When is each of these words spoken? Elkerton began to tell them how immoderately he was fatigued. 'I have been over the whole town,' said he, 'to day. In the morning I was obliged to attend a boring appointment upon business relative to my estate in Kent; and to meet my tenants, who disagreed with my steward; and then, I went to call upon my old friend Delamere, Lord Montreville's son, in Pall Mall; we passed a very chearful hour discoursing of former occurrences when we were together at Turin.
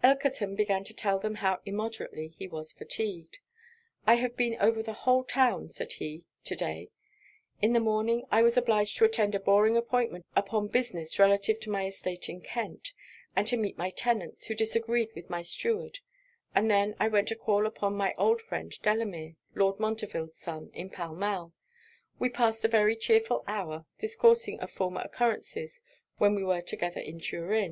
Elkerton 0.00 0.54
began 0.54 0.84
to 0.84 0.94
tell 0.94 1.18
them 1.18 1.34
how 1.34 1.60
immoderately 1.66 2.28
he 2.28 2.46
was 2.46 2.70
fatigued. 2.70 3.40
'I 4.06 4.14
have 4.14 4.36
been 4.36 4.56
over 4.60 4.80
the 4.80 4.92
whole 4.92 5.24
town,' 5.24 5.68
said 5.70 5.94
he, 5.94 6.24
'to 6.44 6.54
day. 6.54 6.90
In 7.60 7.72
the 7.72 7.80
morning 7.80 8.24
I 8.30 8.42
was 8.44 8.56
obliged 8.56 8.96
to 8.98 9.04
attend 9.04 9.34
a 9.34 9.40
boring 9.40 9.76
appointment 9.76 10.24
upon 10.36 10.68
business 10.68 11.18
relative 11.18 11.58
to 11.58 11.70
my 11.70 11.86
estate 11.86 12.28
in 12.28 12.40
Kent; 12.42 12.92
and 13.34 13.44
to 13.48 13.56
meet 13.56 13.76
my 13.76 13.90
tenants, 13.90 14.46
who 14.46 14.54
disagreed 14.54 15.08
with 15.16 15.28
my 15.28 15.42
steward; 15.42 15.98
and 16.54 16.70
then, 16.70 16.94
I 17.00 17.08
went 17.08 17.26
to 17.30 17.34
call 17.34 17.66
upon 17.66 17.96
my 17.96 18.14
old 18.16 18.40
friend 18.40 18.72
Delamere, 18.82 19.34
Lord 19.56 19.80
Montreville's 19.80 20.36
son, 20.36 20.70
in 20.74 20.90
Pall 20.90 21.16
Mall; 21.16 21.54
we 22.20 22.28
passed 22.28 22.64
a 22.64 22.68
very 22.68 22.94
chearful 22.94 23.42
hour 23.48 23.84
discoursing 23.98 24.60
of 24.60 24.70
former 24.70 25.00
occurrences 25.00 25.82
when 26.18 26.36
we 26.36 26.44
were 26.44 26.62
together 26.62 27.00
at 27.00 27.20
Turin. 27.24 27.60